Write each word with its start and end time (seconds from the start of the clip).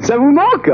Ça 0.00 0.18
vous 0.18 0.30
manque 0.30 0.70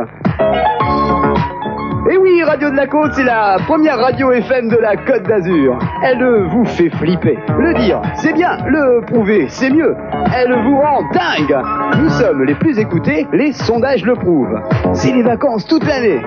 Eh 2.11 2.17
oui, 2.17 2.43
Radio 2.43 2.71
de 2.71 2.77
la 2.77 2.89
Côte, 2.89 3.13
c'est 3.15 3.23
la 3.23 3.57
première 3.67 3.99
radio 3.99 4.33
FM 4.33 4.69
de 4.69 4.79
la 4.79 4.97
Côte 4.97 5.23
d'Azur. 5.29 5.79
Elle 6.03 6.25
vous 6.51 6.65
fait 6.65 6.91
flipper. 6.91 7.39
Le 7.57 7.75
dire, 7.75 8.03
c'est 8.17 8.33
bien. 8.33 8.57
Le 8.67 9.03
prouver, 9.07 9.47
c'est 9.49 9.71
mieux. 9.71 9.95
Elle 10.35 10.53
vous 10.65 10.81
rend 10.81 11.03
dingue. 11.13 11.57
Nous 12.01 12.09
sommes 12.09 12.43
les 12.43 12.55
plus 12.57 12.81
écoutés, 12.81 13.29
les 13.33 13.53
sondages 13.53 14.05
le 14.05 14.15
prouvent. 14.15 14.61
C'est 14.93 15.13
les 15.13 15.23
vacances 15.23 15.67
toute 15.67 15.87
l'année. 15.87 16.21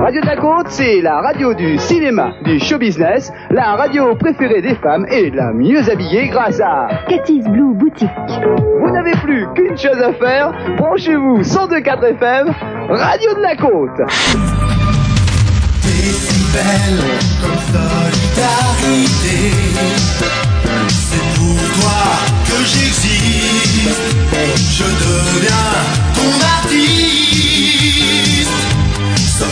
Radio 0.00 0.20
de 0.20 0.26
la 0.26 0.36
Côte, 0.36 0.68
c'est 0.68 1.00
la 1.00 1.20
radio 1.20 1.52
du 1.54 1.76
cinéma, 1.78 2.32
du 2.44 2.58
show 2.60 2.78
business, 2.78 3.32
la 3.50 3.74
radio 3.76 4.14
préférée 4.14 4.62
des 4.62 4.74
femmes 4.76 5.06
et 5.10 5.30
la 5.30 5.52
mieux 5.52 5.90
habillée 5.90 6.28
grâce 6.28 6.60
à 6.60 6.88
Cathy's 7.08 7.44
Blue 7.44 7.74
Boutique. 7.74 8.08
Vous 8.80 8.90
n'avez 8.90 9.12
plus 9.22 9.46
qu'une 9.54 9.76
chose 9.76 10.00
à 10.00 10.12
faire, 10.14 10.52
branchez-vous 10.76 11.42
102.4 11.42 12.04
FM, 12.04 12.54
Radio 12.88 13.34
de 13.34 13.40
la 13.40 13.56
Côte. 13.56 13.98
Comme 17.40 17.58
solidarité. 17.72 19.36
C'est 20.88 21.28
pour 21.36 21.58
toi 21.80 22.00
que 22.46 22.58
j'existe. 22.64 24.00
Je 24.78 24.84
deviens 24.84 25.72
ton 26.14 26.30
artiste. 26.56 27.08
Vous 29.40 29.46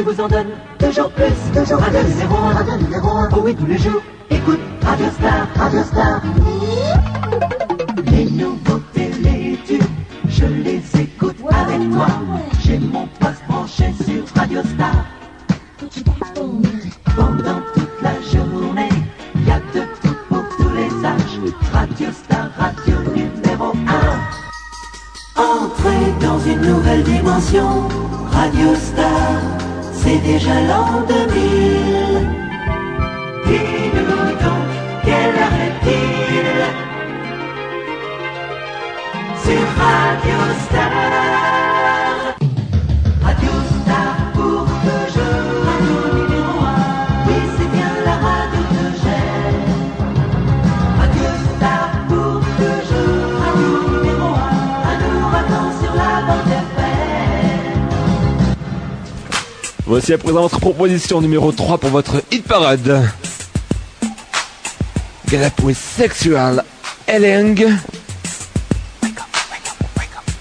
qui 0.00 0.06
vous 0.06 0.20
en 0.20 0.28
donne 0.28 0.48
toujours 0.78 1.10
plus, 1.10 1.34
toujours 1.54 1.78
radio 1.78 2.00
numéro 2.02 2.36
1, 2.36 2.52
radio 2.54 2.76
numéro 2.76 3.08
1, 3.08 3.28
oh 3.32 3.40
oui 3.44 3.54
tous 3.54 3.66
les 3.66 3.76
jours, 3.76 4.00
écoute 4.30 4.60
Radio 4.82 5.06
Star, 5.18 5.46
Radio 5.56 5.82
Star. 5.82 6.22
Les 8.06 8.24
nouveautés, 8.24 9.10
les 9.22 9.58
tubes, 9.66 9.82
je 10.28 10.46
les 10.46 10.82
écoute 10.98 11.36
avec 11.50 11.90
toi. 11.90 12.06
J'ai 12.62 12.78
mon 12.78 13.06
poste 13.20 13.42
branché 13.46 13.92
sur 14.04 14.24
Radio 14.34 14.62
Star. 14.62 15.04
Pendant 17.16 17.60
toute 17.74 18.02
la 18.02 18.14
journée, 18.32 18.88
il 19.34 19.46
y 19.46 19.50
a 19.50 19.58
de 19.74 19.86
tout 20.02 20.16
pour 20.28 20.44
tous 20.56 20.70
les 20.76 21.06
âges. 21.06 21.52
Radio 21.72 22.08
Star, 22.12 22.50
radio 22.58 22.96
numéro 23.14 23.72
1. 25.36 25.42
Entrez 25.42 26.12
dans 26.22 26.38
une 26.40 26.62
nouvelle 26.62 27.02
dimension. 27.02 27.88
Radio 28.32 28.74
Star, 28.74 29.49
c'est 30.10 30.18
déjà 30.32 30.54
l'an 30.62 31.02
2000. 31.06 32.28
Dis-nous 33.46 34.26
donc, 34.42 34.70
quelle 35.04 35.36
heure 35.42 35.58
est-il? 35.68 36.46
Sur 39.42 39.66
Radio 39.78 40.38
Star. 40.64 41.29
Voici 59.90 60.12
à 60.12 60.18
présent 60.18 60.42
votre 60.42 60.60
proposition 60.60 61.20
numéro 61.20 61.50
3 61.50 61.78
pour 61.78 61.90
votre 61.90 62.22
hit 62.30 62.46
parade. 62.46 63.10
With 65.64 65.76
sexual 65.76 66.62
Elling. 67.08 67.66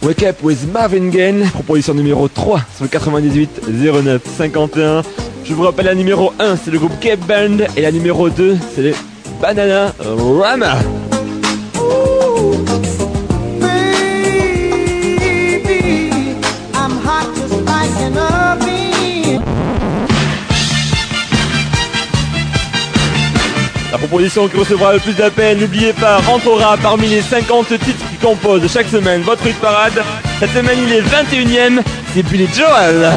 Wake 0.04 0.22
up 0.22 0.44
with 0.44 0.72
Marvin 0.72 1.10
Gaye, 1.10 1.50
proposition 1.52 1.96
numéro 1.96 2.28
3 2.28 2.62
sur 2.76 2.84
le 2.84 2.90
98 2.90 3.62
09 3.68 4.22
51. 4.38 5.02
Je 5.44 5.54
vous 5.56 5.64
rappelle 5.64 5.88
la 5.88 5.96
numéro 5.96 6.32
1 6.38 6.56
c'est 6.64 6.70
le 6.70 6.78
groupe 6.78 7.00
Cape 7.00 7.22
Band 7.22 7.66
et 7.76 7.82
la 7.82 7.92
numéro 7.92 8.30
2 8.30 8.56
c'est 8.76 8.84
les 8.84 8.96
Banana 9.42 9.96
Rama. 10.00 10.78
Proposition 24.00 24.48
qui 24.48 24.58
recevra 24.58 24.94
le 24.94 25.00
plus 25.00 25.14
d'appels, 25.14 25.60
n'oubliez 25.60 25.94
pas, 25.94 26.18
rentrera 26.20 26.78
parmi 26.78 27.08
les 27.08 27.22
50 27.22 27.68
titres 27.68 28.10
qui 28.10 28.18
composent 28.18 28.72
chaque 28.72 28.88
semaine 28.88 29.22
votre 29.22 29.46
hit 29.46 29.60
parade. 29.60 30.02
Cette 30.40 30.52
semaine, 30.52 30.80
il 30.88 30.94
est 30.94 31.02
21ème, 31.02 31.82
c'est 32.14 32.24
Billy 32.24 32.48
Joel. 32.54 33.12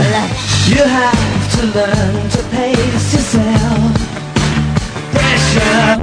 You 0.68 0.78
have 0.78 1.56
to 1.56 1.66
learn 1.74 2.28
to 2.30 2.38
pace 2.50 3.12
yourself. 3.12 3.42
Pressure. 5.12 5.98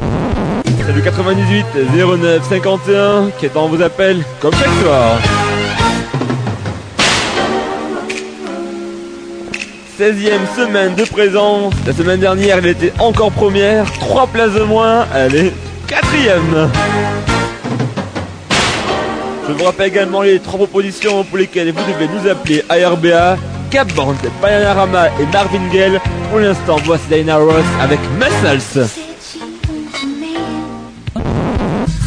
C'est 0.85 0.93
le 0.95 1.01
98 1.01 1.65
09 1.93 2.49
51 2.49 3.29
qui 3.37 3.45
attend 3.45 3.67
vos 3.67 3.81
appels 3.81 4.23
comme 4.39 4.53
chaque 4.53 4.83
soir. 4.83 5.19
16e 9.99 10.55
semaine 10.55 10.95
de 10.95 11.03
présence. 11.03 11.73
La 11.85 11.91
semaine 11.91 12.21
dernière, 12.21 12.59
elle 12.59 12.67
était 12.67 12.93
encore 12.99 13.33
première. 13.33 13.83
3 13.99 14.27
places 14.27 14.53
de 14.53 14.63
moins, 14.63 15.05
elle 15.13 15.35
est 15.35 15.53
quatrième. 15.87 16.71
Je 19.45 19.53
vous 19.53 19.63
rappelle 19.65 19.87
également 19.87 20.21
les 20.21 20.39
trois 20.39 20.57
propositions 20.59 21.25
pour 21.25 21.37
lesquelles 21.37 21.73
vous 21.73 21.83
devez 21.91 22.07
nous 22.07 22.29
appeler 22.29 22.63
ARBA, 22.69 23.37
Cap 23.71 23.91
Band, 23.93 24.15
Bananarama 24.41 25.07
et 25.19 25.25
Marvin 25.33 25.67
Gaye. 25.69 25.99
Pour 26.29 26.39
l'instant, 26.39 26.77
voici 26.85 27.03
Diana 27.09 27.35
Ross 27.35 27.65
avec 27.81 27.99
Muscles. 28.17 29.08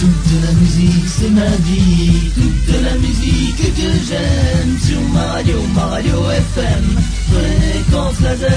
Toute 0.02 0.42
la 0.42 0.52
musique, 0.54 1.06
c'est 1.06 1.30
ma 1.30 1.48
vie. 1.60 2.32
Toute 2.34 2.82
la 2.82 2.94
musique 2.96 3.72
que 3.76 3.90
j'aime 4.08 4.76
sur 4.80 5.00
ma 5.14 5.26
radio, 5.34 5.58
ma 5.76 5.84
radio 5.86 6.28
FM. 6.28 6.84
Fréquence 7.30 8.20
laser. 8.20 8.50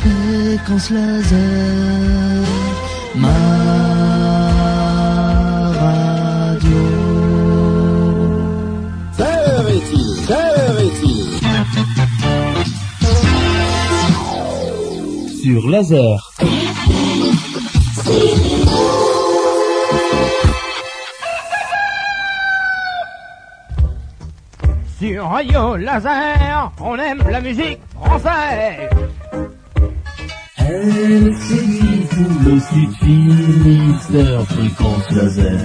Fréquence 0.00 0.90
laser. 0.90 2.44
Ma 3.16 3.49
Sur 15.42 15.68
laser. 15.68 16.32
Sur 24.98 25.24
Radio 25.24 25.76
Laser, 25.76 26.72
on 26.82 26.96
aime 26.98 27.22
la 27.30 27.40
musique 27.40 27.78
française. 27.94 28.90
Elle 30.58 31.34
saisit 31.34 32.06
tout 32.10 32.44
le 32.44 32.60
sud 32.60 32.92
Finistère, 33.00 34.42
fréquence 34.46 35.10
laser. 35.10 35.60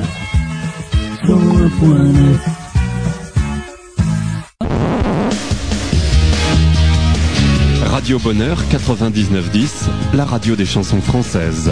101.9 1.26 2.65
Radio 8.06 8.20
Bonheur 8.20 8.62
99.10, 8.70 9.90
la 10.14 10.26
radio 10.26 10.56
des 10.56 10.68
chansons 10.68 11.02
françaises. 11.02 11.72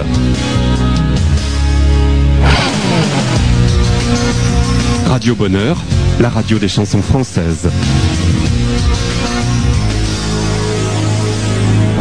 Radio 5.06 5.36
Bonheur, 5.36 5.78
la 6.20 6.30
radio 6.30 6.58
des 6.58 6.68
chansons 6.68 7.04
françaises. 7.04 7.70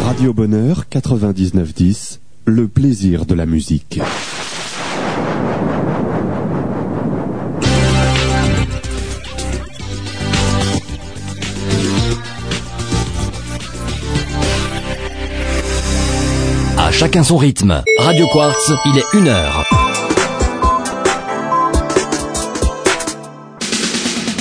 Radio 0.03 0.33
Bonheur 0.33 0.87
99.10, 0.91 2.19
le 2.47 2.69
plaisir 2.69 3.27
de 3.27 3.35
la 3.35 3.45
musique. 3.45 4.01
Chacun 16.93 17.25
son 17.25 17.37
rythme. 17.37 17.83
Radio 17.99 18.27
Quartz, 18.29 18.71
il 18.87 18.99
est 18.99 19.05
une 19.15 19.29
heure. 19.29 19.65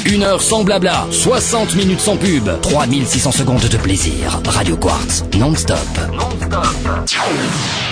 Une 0.05 0.23
heure 0.23 0.41
sans 0.41 0.63
blabla, 0.63 1.05
60 1.11 1.75
minutes 1.75 2.01
sans 2.01 2.17
pub, 2.17 2.49
3600 2.61 3.31
secondes 3.31 3.61
de 3.67 3.77
plaisir. 3.77 4.41
Radio 4.45 4.75
Quartz, 4.77 5.23
non-stop. 5.37 5.77
Non-stop. 6.13 7.90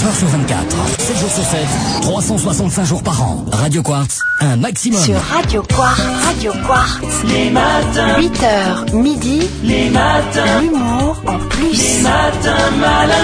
24h 0.00 0.18
sur 0.18 0.28
24, 0.28 0.76
7 0.98 1.18
jours 1.18 1.30
sur 1.30 1.44
7, 1.44 1.60
365 2.00 2.84
jours 2.86 3.02
par 3.02 3.22
an. 3.22 3.44
Radio 3.52 3.82
Quartz, 3.82 4.18
un 4.40 4.56
maximum. 4.56 4.98
Sur 4.98 5.20
Radio 5.20 5.62
Quartz, 5.62 6.00
Radio 6.24 6.52
Quartz. 6.66 7.24
Les 7.28 7.50
matins. 7.50 8.18
8h, 8.18 8.94
midi. 8.94 9.42
Les 9.62 9.90
matins. 9.90 10.60
L'humour 10.62 11.22
en 11.26 11.38
plus. 11.50 11.72
Les 11.72 12.02
matins 12.02 12.70
malins. 12.80 13.14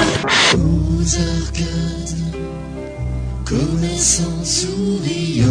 arcades. 1.47 2.17
commerçants 3.47 4.45
souriants. 4.45 5.47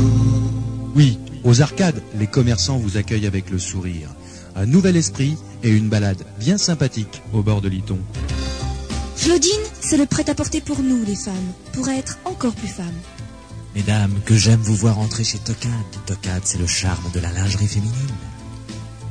Oui, 0.95 1.17
aux 1.43 1.61
arcades, 1.61 2.03
les 2.19 2.27
commerçants 2.27 2.77
vous 2.77 2.97
accueillent 2.97 3.27
avec 3.27 3.49
le 3.49 3.57
sourire. 3.57 4.09
Un 4.55 4.67
nouvel 4.67 4.95
esprit 4.95 5.37
et 5.63 5.71
une 5.71 5.89
balade 5.89 6.23
bien 6.39 6.59
sympathique 6.59 7.23
au 7.33 7.41
bord 7.41 7.61
de 7.61 7.69
l'Iton. 7.69 7.97
Claudine, 9.17 9.51
c'est 9.81 9.97
le 9.97 10.05
prêt-à-porter 10.05 10.61
pour 10.61 10.81
nous, 10.81 11.03
les 11.05 11.15
femmes, 11.15 11.33
pour 11.73 11.89
être 11.89 12.17
encore 12.25 12.53
plus 12.53 12.67
femmes. 12.67 12.85
Mesdames, 13.75 14.13
que 14.25 14.35
j'aime 14.35 14.61
vous 14.61 14.75
voir 14.75 14.99
entrer 14.99 15.23
chez 15.23 15.39
Tocade. 15.39 15.71
Tocade, 16.05 16.41
c'est 16.45 16.57
le 16.57 16.67
charme 16.67 17.11
de 17.13 17.19
la 17.19 17.31
lingerie 17.31 17.67
féminine. 17.67 17.93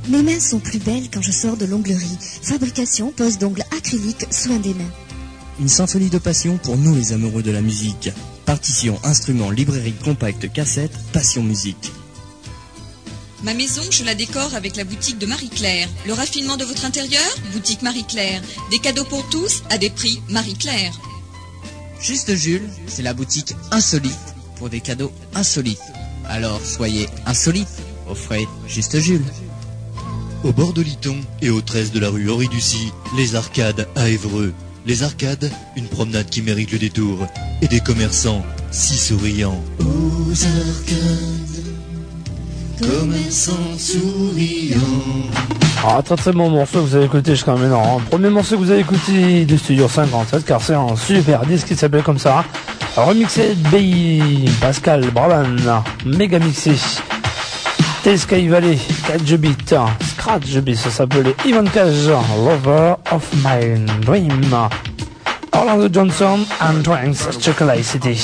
Mes 0.09 0.23
mains 0.23 0.41
sont 0.41 0.61
plus 0.61 0.79
belles 0.79 1.09
quand 1.13 1.23
je 1.23 1.33
sors 1.33 1.57
de 1.57 1.65
l'onglerie. 1.65 2.19
Fabrication, 2.43 3.11
pose 3.11 3.39
d'ongles 3.39 3.65
acrylique, 3.77 4.27
soin 4.31 4.59
des 4.59 4.75
mains. 4.75 4.91
Une 5.61 5.69
symphonie 5.69 6.11
de 6.11 6.19
passion 6.19 6.59
pour 6.59 6.77
nous 6.77 6.95
les 6.95 7.13
amoureux 7.13 7.43
de 7.43 7.51
la 7.51 7.63
musique. 7.63 8.11
Partition, 8.45 8.99
instruments, 9.05 9.51
librairie, 9.51 9.95
compact, 10.05 10.53
cassette, 10.53 10.93
passion 11.13 11.43
musique. 11.43 11.93
Ma 13.45 13.53
maison, 13.53 13.83
je 13.91 14.05
la 14.05 14.15
décore 14.15 14.55
avec 14.55 14.75
la 14.75 14.85
boutique 14.85 15.19
de 15.19 15.27
Marie-Claire. 15.27 15.87
Le 16.07 16.15
raffinement 16.15 16.57
de 16.57 16.65
votre 16.65 16.87
intérieur 16.87 17.23
Boutique 17.53 17.83
Marie-Claire. 17.83 18.41
Des 18.71 18.79
cadeaux 18.79 19.05
pour 19.05 19.29
tous 19.29 19.63
à 19.69 19.77
des 19.77 19.91
prix 19.91 20.23
Marie-Claire. 20.31 20.99
Juste 22.01 22.35
Jules, 22.35 22.67
c'est 22.87 23.03
la 23.03 23.13
boutique 23.13 23.55
insolite 23.71 24.35
pour 24.57 24.71
des 24.71 24.81
cadeaux 24.81 25.13
insolites. 25.35 25.93
Alors 26.27 26.65
soyez 26.65 27.07
insolites, 27.27 27.83
offrez 28.09 28.49
Juste 28.67 28.99
Jules. 28.99 29.27
Au 30.43 30.53
bord 30.53 30.73
de 30.73 30.81
Liton 30.81 31.21
et 31.43 31.51
au 31.51 31.61
13 31.61 31.93
de 31.93 32.01
la 32.01 32.09
rue 32.09 32.31
Henri 32.31 32.49
Ducy, 32.49 32.93
les 33.15 33.35
arcades 33.35 33.89
à 33.95 34.09
Évreux. 34.09 34.55
Les 34.87 35.03
arcades, 35.03 35.51
une 35.77 35.89
promenade 35.89 36.31
qui 36.31 36.41
mérite 36.41 36.73
le 36.73 36.79
détour. 36.79 37.27
Et 37.61 37.69
des 37.69 37.81
commerçants 37.81 38.45
si 38.71 38.97
souriants. 38.97 39.63
Aux 39.81 40.45
arcades, 40.45 41.54
Ah, 45.87 46.01
très 46.03 46.17
très 46.17 46.33
bon 46.33 46.51
morceau 46.51 46.81
que 46.81 46.87
vous 46.87 46.95
avez 46.97 47.05
écouté 47.05 47.33
jusqu'à 47.33 47.55
maintenant. 47.55 48.01
Premier 48.11 48.31
morceau 48.31 48.57
que 48.57 48.63
vous 48.63 48.71
avez 48.71 48.81
écouté 48.81 49.45
du 49.45 49.59
Studio 49.59 49.89
57, 49.89 50.45
car 50.45 50.61
c'est 50.61 50.75
un 50.75 50.97
super 50.97 51.45
disque 51.47 51.69
qui 51.69 51.77
s'appelle 51.77 52.03
comme 52.03 52.19
ça. 52.19 52.45
Remixé 52.97 53.55
de 53.55 53.69
B. 53.69 54.49
Pascal 54.61 55.11
Braban, 55.11 55.57
méga 56.07 56.39
mixé. 56.39 56.73
T-Sky 58.03 58.49
Valley, 58.49 58.79
4 59.07 59.37
bits, 59.37 59.57
Scratch 60.11 60.57
bits, 60.59 60.77
ça 60.77 60.91
s'appelait 60.91 61.35
Ivan 61.47 61.65
Cage, 61.65 62.09
Lover 62.09 62.95
of 63.11 63.27
My 63.45 63.79
Dream. 64.05 64.69
Orlando 65.53 65.89
Johnson 65.91 66.41
and 66.61 66.83
Drinks, 66.83 67.29
Chocolate 67.41 67.83
City. 67.83 68.19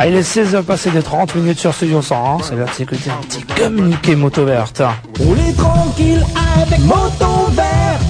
Ah, 0.00 0.06
il 0.06 0.14
est 0.14 0.20
16h 0.20 0.62
passé 0.62 0.92
des 0.92 1.02
30 1.02 1.34
minutes 1.34 1.58
sur 1.58 1.74
Studio 1.74 2.00
101, 2.00 2.44
c'est 2.44 2.54
l'heure 2.54 2.68
de 2.68 2.72
s'écouter 2.72 3.10
un 3.10 3.16
petit 3.16 3.42
communiqué 3.42 4.14
moto 4.14 4.44
verte. 4.44 4.80
Roulez 5.18 5.52
tranquille 5.54 6.24
avec 6.56 6.78
moto 6.82 7.50
verte. 7.50 8.02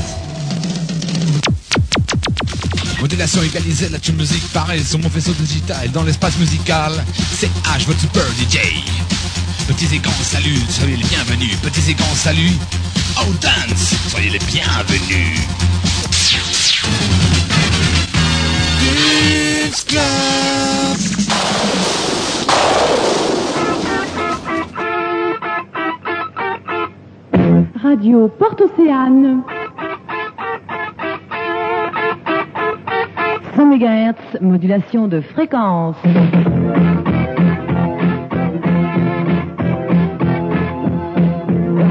Modulation 3.00 3.42
égalisée, 3.42 3.88
la 3.88 3.98
tune 3.98 4.16
musique 4.16 4.46
pareil 4.52 4.84
sur 4.84 4.98
mon 4.98 5.08
faisceau 5.08 5.32
digital 5.32 5.90
dans 5.90 6.02
l'espace 6.02 6.36
musical. 6.36 6.92
C'est 7.34 7.50
H, 7.64 7.86
votre 7.86 8.00
super 8.00 8.24
DJ. 8.38 8.58
Petits 9.66 9.88
et 9.94 9.98
grands 9.98 10.12
saluts, 10.22 10.60
soyez 10.68 10.96
les 10.96 11.04
bienvenus. 11.04 11.56
Petits 11.62 11.90
et 11.90 11.94
grands 11.94 12.14
saluts. 12.14 12.58
Oh 13.18 13.32
dance, 13.40 13.94
soyez 14.10 14.28
les 14.28 14.40
bienvenus. 14.40 15.40
Radio 27.98 28.28
Porte-Océane. 28.28 29.42
100 33.56 33.66
MHz, 33.66 34.40
modulation 34.40 35.08
de 35.08 35.20
fréquence. 35.20 35.96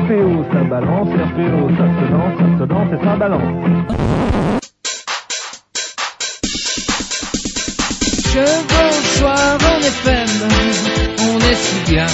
RPO, 0.06 0.46
ça 0.54 0.64
balance, 0.70 1.10
RPO, 1.10 1.70
ça 1.76 1.88
se 1.92 2.06
danse, 2.10 2.38
ça 2.40 2.48
se 2.58 2.64
danse 2.64 2.90
et 2.94 3.00
ça 3.04 3.16
balance. 3.18 3.42
Je 8.32 8.46
bonsoir 8.72 9.58
en 9.62 9.80
FM, 9.82 10.34
on 11.20 11.38
est 11.40 11.56
si 11.56 11.92
bien, 11.92 12.08